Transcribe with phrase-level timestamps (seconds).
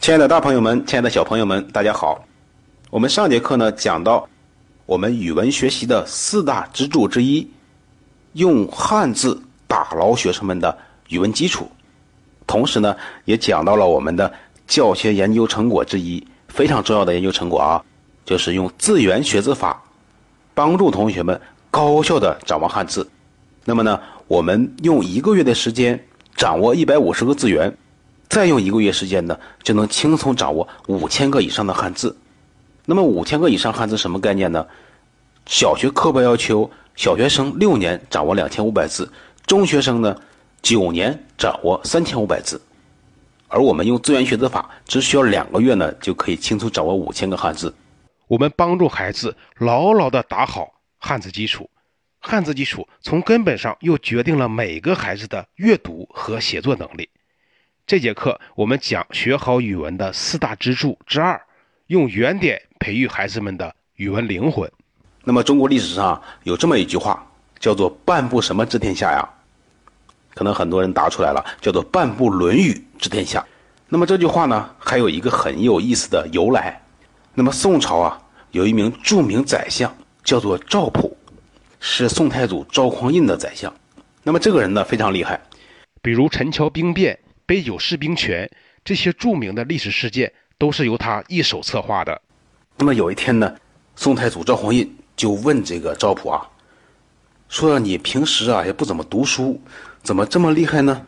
[0.00, 2.24] 亲爱的大朋友们，亲爱的小朋友们，大家好。
[2.88, 4.26] 我们上节课呢讲到
[4.86, 7.46] 我们语文学习的四大支柱之一，
[8.32, 10.74] 用汉字打牢学生们的
[11.10, 11.70] 语文基础。
[12.46, 14.32] 同时呢，也讲到了我们的
[14.66, 17.84] 教学研究成果之一，非常重要的研究成果啊，
[18.24, 19.82] 就是用字源学字法
[20.54, 21.38] 帮助同学们
[21.70, 23.06] 高效的掌握汉字。
[23.66, 26.02] 那么呢，我们用一个月的时间
[26.34, 27.70] 掌握一百五十个字源，
[28.30, 32.16] 再用一个月时间呢，就能轻松掌握五千个以上的汉字。
[32.86, 34.64] 那么五千个以上汉字什么概念呢？
[35.46, 39.12] 小学课本要求小学生六年掌握两千五百字，
[39.46, 40.16] 中学生呢
[40.62, 42.62] 九年掌握三千五百字，
[43.48, 47.74] 而我们用资源学字法，只需要两个月呢，就可以轻松掌握五千个汉字。
[48.28, 50.68] 我们帮助孩子牢牢地打好
[50.98, 51.68] 汉字基础，
[52.20, 57.08] 汉字基础从根本上又决定了每个孩子的阅读和写作能力。
[57.90, 61.42] 这节课我们讲学好语文的四大支柱之二，
[61.88, 62.62] 用原点。
[62.78, 64.70] 培育孩子们的语文灵魂。
[65.24, 67.26] 那么，中国历史上有这么一句话，
[67.58, 69.28] 叫做“半部什么治天下”呀？
[70.34, 73.44] 可能很多人答出来了，叫做“半部《论语》治天下”。
[73.90, 76.80] 那么这句话呢，还有一个很有意思的由来。
[77.34, 81.16] 那么宋朝啊，有一名著名宰相，叫做赵普，
[81.80, 83.74] 是宋太祖赵匡胤的宰相。
[84.22, 85.40] 那么这个人呢，非常厉害，
[86.00, 87.18] 比如陈桥兵变、
[87.50, 88.48] 杯酒释兵权
[88.84, 92.22] 这些著名的历史事件，都是由他一手策划的。
[92.76, 93.56] 那么有一天呢，
[93.96, 96.48] 宋太祖赵匡胤就问这个赵普啊，
[97.48, 99.60] 说你平时啊也不怎么读书，
[100.04, 101.04] 怎么这么厉害呢？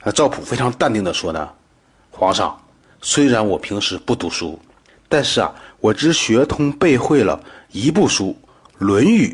[0.00, 1.48] 啊，赵普非常淡定的说呢，
[2.10, 2.60] 皇上，
[3.00, 4.58] 虽然我平时不读书，
[5.08, 7.40] 但是啊，我只学通背会了
[7.70, 8.36] 一部书
[8.78, 9.28] 《论语》，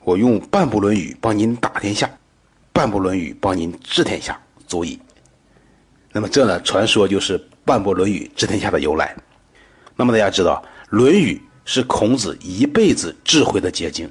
[0.00, 2.10] 我用半部《论语》帮您打天下，
[2.70, 5.00] 半部《论语》帮您治天下，足矣。
[6.16, 9.16] 那么这呢，传说就是半部《论语》治天下的由来。
[9.96, 10.64] 那么大家知道。
[10.96, 11.34] 《论语》
[11.64, 14.08] 是孔子一辈子智慧的结晶，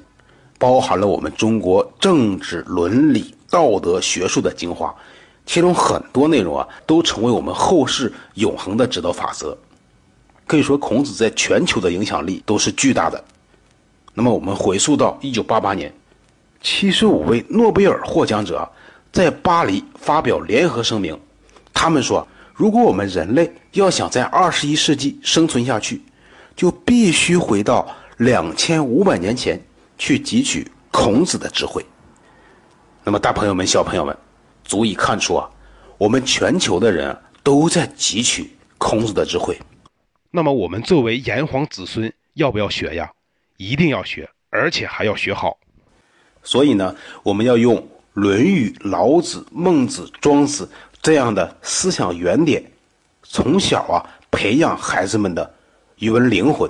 [0.58, 4.94] 包含了我们中国政治伦理道德学术的精华，
[5.46, 9.56] 其中很多内容啊，都成为我们后世永恒的指导法则。
[10.46, 13.24] 可以说，孔子在全球的影响力都是巨大的。
[14.12, 15.90] 那么，我们回溯到一九八八年，
[16.60, 18.68] 七十五位诺贝尔获奖者
[19.10, 21.18] 在巴黎发表联合声明，
[21.74, 26.00] 他们说，如果我们人类要想在二十一世纪生存下去，
[26.56, 27.86] 就必须回到
[28.18, 29.60] 两千五百年前
[29.98, 31.84] 去汲取孔子的智慧。
[33.02, 34.16] 那么，大朋友们、小朋友们，
[34.64, 35.50] 足以看出啊，
[35.98, 39.60] 我们全球的人都在汲取孔子的智慧。
[40.30, 43.10] 那么，我们作为炎黄子孙，要不要学呀？
[43.56, 45.58] 一定要学，而且还要学好。
[46.42, 47.76] 所以呢，我们要用
[48.14, 50.64] 《论语》《老子》《孟子》《庄子》
[51.04, 52.64] 这样的思想原点，
[53.24, 54.00] 从小啊
[54.30, 55.54] 培养孩子们的。
[55.98, 56.68] 语文灵魂。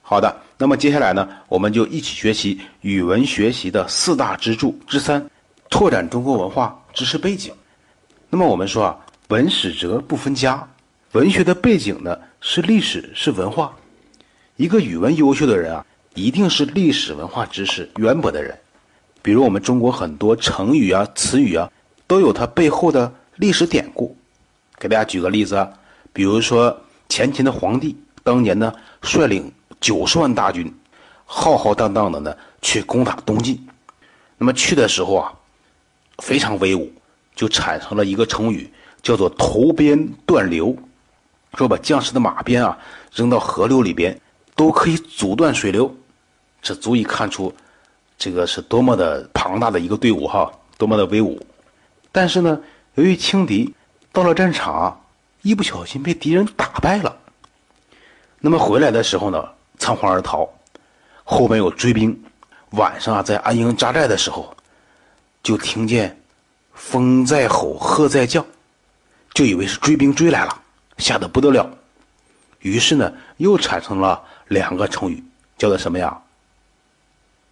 [0.00, 5.28] 好的，那么接下来呢，我们就一起学习语文学习的四大支柱之三：
[5.68, 7.52] 拓展中国文化知识背景。
[8.30, 8.98] 那么我们说啊，
[9.28, 10.66] 文史哲不分家，
[11.12, 13.76] 文学的背景呢是历史是文化。
[14.56, 18.56] 一个语文优秀的人啊，一定是历史文化知识渊博的人。
[19.22, 21.70] 比如我们中国很多成语啊、词语啊，
[22.06, 24.16] 都有它背后的历史典故。
[24.78, 25.68] 给大家举个例子啊，
[26.12, 26.80] 比如说。
[27.06, 27.94] 前秦的皇帝
[28.24, 28.72] 当年呢，
[29.02, 30.74] 率领九十万大军，
[31.26, 33.68] 浩浩荡荡的呢去攻打东晋。
[34.38, 35.32] 那么去的时候啊，
[36.18, 36.90] 非常威武，
[37.36, 38.68] 就产生了一个成语，
[39.02, 40.74] 叫做“投鞭断流”，
[41.54, 42.76] 说把将士的马鞭啊
[43.12, 44.18] 扔到河流里边，
[44.56, 45.94] 都可以阻断水流。
[46.62, 47.54] 这足以看出，
[48.18, 51.38] 这个是多么的庞大的一个队伍哈，多么的威武。
[52.14, 52.60] 但是呢，
[52.94, 53.74] 由于轻敌
[54.12, 55.00] 到了战场。
[55.42, 57.14] 一不小心被敌人打败了，
[58.40, 60.48] 那么回来的时候呢，仓皇而逃，
[61.22, 62.18] 后面有追兵，
[62.70, 64.56] 晚上啊在安营扎寨的时候，
[65.42, 66.18] 就听见
[66.72, 68.42] 风在吼，鹤在叫，
[69.34, 70.62] 就以为是追兵追来了，
[70.96, 71.68] 吓得不得了，
[72.60, 75.22] 于是呢又产生了两个成语，
[75.58, 76.18] 叫做什么呀？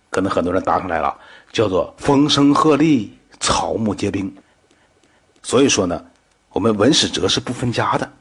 [0.09, 1.15] 可能很多人答上来了，
[1.53, 4.35] 叫做风声鹤唳，草木皆兵。
[5.43, 6.05] 所以说呢。
[6.55, 8.13] 我们文史哲是不分家的。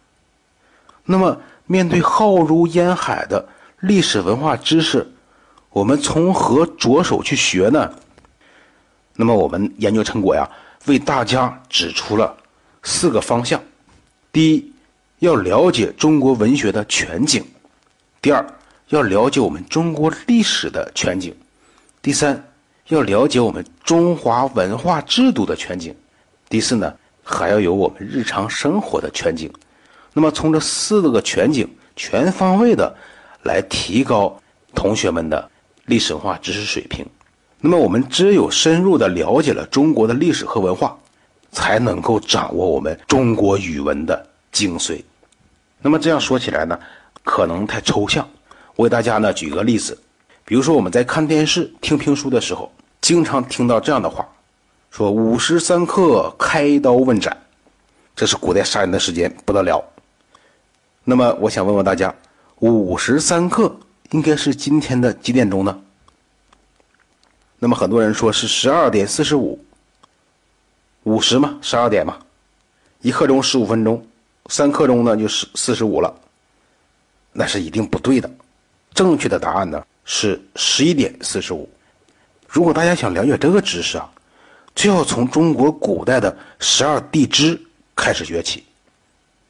[1.03, 3.45] 那么，面对浩如烟海的
[3.81, 5.05] 历史文化知识，
[5.69, 7.93] 我们从何着手去学呢？
[9.17, 10.49] 那么，我们研究成果呀，
[10.85, 12.33] 为大家指出了
[12.83, 13.61] 四个方向：
[14.31, 14.71] 第一，
[15.19, 17.43] 要了解中国文学的全景；
[18.21, 18.47] 第二，
[18.87, 21.33] 要了解我们中国历史的全景；
[22.01, 22.41] 第三，
[22.87, 25.91] 要了解我们中华文化制度的全景；
[26.47, 26.95] 第四呢？
[27.31, 29.51] 还要有我们日常生活的全景，
[30.13, 32.93] 那么从这四个全景全方位的
[33.43, 34.37] 来提高
[34.75, 35.49] 同学们的
[35.85, 37.05] 历史文化知识水平。
[37.59, 40.97] 那么我们只有深入的了解了中国的历史和文化，
[41.51, 45.01] 才能够掌握我们中国语文的精髓。
[45.81, 46.77] 那么这样说起来呢，
[47.23, 48.27] 可能太抽象。
[48.75, 49.97] 我给大家呢举个例子，
[50.43, 54.27] 比如说我们在看电视、听评书的时候，经常听到这样的话：
[54.91, 57.35] 说午时三刻开刀问斩，
[58.13, 59.81] 这是古代杀人的时间，不得了。
[61.05, 62.13] 那么我想问问大家，
[62.59, 63.73] 午时三刻
[64.09, 65.81] 应该是今天的几点钟呢？
[67.57, 69.57] 那么很多人说是十二点四十五，
[71.03, 72.19] 午时嘛，十二点嘛，
[72.99, 74.05] 一刻钟十五分钟，
[74.47, 76.13] 三刻钟呢就是四十五了，
[77.31, 78.29] 那是一定不对的。
[78.93, 81.69] 正确的答案呢是十一点四十五。
[82.45, 84.11] 如果大家想了解这个知识啊，
[84.75, 87.59] 就要从中国古代的十二地支
[87.95, 88.63] 开始学起。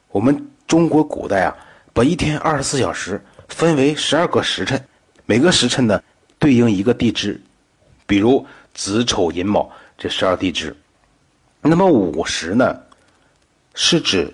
[0.08, 0.48] 我们。
[0.68, 1.54] 中国古代啊，
[1.92, 4.82] 把一天二十四小时分为十二个时辰，
[5.26, 6.02] 每个时辰呢
[6.38, 7.38] 对应一个地支，
[8.06, 10.74] 比如子丑寅卯这十二地支。
[11.60, 12.74] 那么午时呢，
[13.74, 14.32] 是指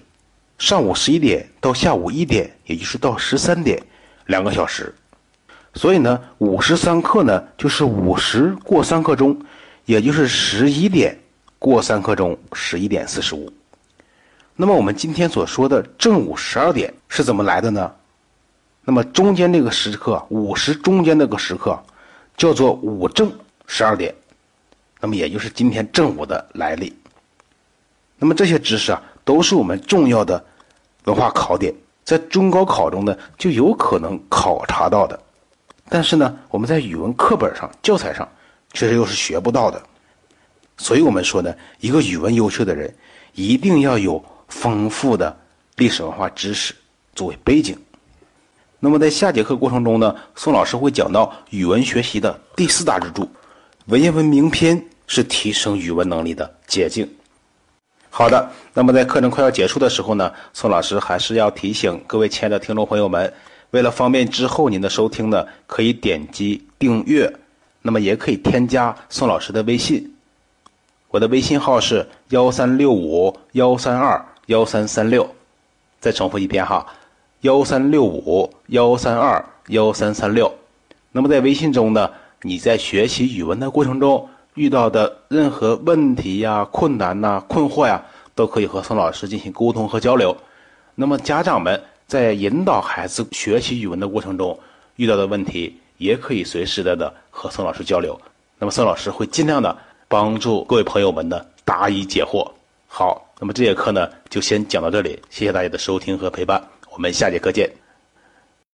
[0.58, 3.82] 上午十一点到下午一点，也就是到十三点
[4.26, 4.94] 两个小时。
[5.74, 9.36] 所以呢，午时三刻呢，就是午时过三刻钟，
[9.88, 11.18] 也就是十一点
[11.58, 13.50] 过三刻钟，十一点四十五。
[14.54, 17.90] 那么我们今天所说的正午十二点是怎么来的呢？
[18.84, 21.82] 那么中间这个时刻，午时中间那个时刻，
[22.36, 23.32] 叫做午正
[23.66, 24.14] 十二点，
[25.00, 26.94] 那么也就是今天正午的来历。
[28.18, 30.44] 那么这些知识啊，都是我们重要的
[31.04, 31.74] 文化考点，
[32.04, 35.18] 在中高考中呢就有可能考察到的，
[35.88, 38.28] 但是呢，我们在语文课本上、教材上，
[38.72, 39.82] 确实又是学不到的。
[40.76, 42.94] 所以我们说呢，一个语文优秀的人，
[43.34, 44.24] 一定要有。
[44.48, 45.38] 丰富的
[45.76, 46.74] 历史文化知识
[47.14, 47.76] 作为背景。
[48.80, 53.28] 那么在下节课过程中呢，宋老师会讲到语文学习的第四大支柱——
[53.88, 57.06] 文言文名篇是提升语文能力的捷径。
[58.08, 63.30] 好的，那么在课程快要结束的时候呢，宋老师还是要提醒各位亲爱的听众朋友们，
[63.72, 67.30] 为了方便之后您的收听呢，可以点击订阅，
[67.88, 70.12] 那么也可以添加宋老师的微信，
[71.08, 74.22] 我的微信号是幺三六五幺三二。
[74.48, 75.28] 幺三三六，
[76.00, 76.86] 再重复一遍哈，
[77.42, 80.50] 幺三六五幺三二幺三三六。
[81.12, 88.02] 那么在微信中呢，你在学习语文的过程中遇到的任何问题呀、困难呐、困惑呀，
[88.34, 90.34] 都可以和宋老师进行沟通和交流。
[90.94, 94.58] 那么家长们在引导孩子学习语文的过程中
[94.96, 98.18] 遇到的问题，也可以随时的的和宋老师交流。
[98.58, 99.76] 那么宋老师会尽量的
[100.08, 102.50] 帮助各位朋友们呢答疑解惑。
[102.88, 103.24] 好。
[103.40, 106.60] 那么这节课呢，就先讲到这里，谢谢大家的收听和陪伴，
[106.90, 107.70] 我们下节课见。